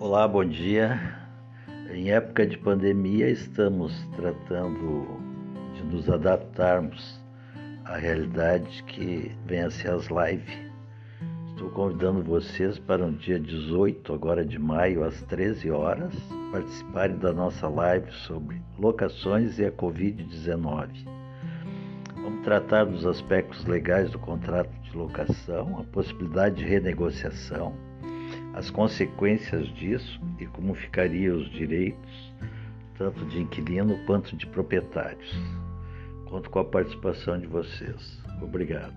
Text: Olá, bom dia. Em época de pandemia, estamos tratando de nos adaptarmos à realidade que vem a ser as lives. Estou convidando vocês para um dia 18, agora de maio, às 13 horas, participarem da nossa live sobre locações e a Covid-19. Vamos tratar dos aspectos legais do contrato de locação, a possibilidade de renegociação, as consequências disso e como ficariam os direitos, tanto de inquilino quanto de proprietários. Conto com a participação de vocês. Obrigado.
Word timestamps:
Olá, 0.00 0.28
bom 0.28 0.44
dia. 0.44 0.96
Em 1.92 2.12
época 2.12 2.46
de 2.46 2.56
pandemia, 2.56 3.28
estamos 3.28 3.92
tratando 4.14 5.08
de 5.74 5.82
nos 5.82 6.08
adaptarmos 6.08 7.20
à 7.84 7.96
realidade 7.96 8.84
que 8.84 9.32
vem 9.44 9.62
a 9.62 9.70
ser 9.72 9.90
as 9.90 10.06
lives. 10.06 10.56
Estou 11.48 11.68
convidando 11.70 12.22
vocês 12.22 12.78
para 12.78 13.04
um 13.04 13.12
dia 13.12 13.40
18, 13.40 14.12
agora 14.14 14.44
de 14.44 14.56
maio, 14.56 15.02
às 15.02 15.20
13 15.22 15.68
horas, 15.72 16.14
participarem 16.52 17.16
da 17.16 17.32
nossa 17.32 17.68
live 17.68 18.08
sobre 18.12 18.62
locações 18.78 19.58
e 19.58 19.64
a 19.64 19.72
Covid-19. 19.72 20.90
Vamos 22.14 22.44
tratar 22.44 22.84
dos 22.84 23.04
aspectos 23.04 23.64
legais 23.64 24.12
do 24.12 24.18
contrato 24.20 24.70
de 24.80 24.96
locação, 24.96 25.80
a 25.80 25.82
possibilidade 25.92 26.54
de 26.54 26.64
renegociação, 26.64 27.87
as 28.54 28.70
consequências 28.70 29.68
disso 29.74 30.20
e 30.38 30.46
como 30.46 30.74
ficariam 30.74 31.36
os 31.36 31.50
direitos, 31.50 32.34
tanto 32.96 33.24
de 33.26 33.40
inquilino 33.40 33.96
quanto 34.06 34.36
de 34.36 34.46
proprietários. 34.46 35.34
Conto 36.26 36.50
com 36.50 36.58
a 36.58 36.64
participação 36.64 37.38
de 37.38 37.46
vocês. 37.46 38.22
Obrigado. 38.42 38.94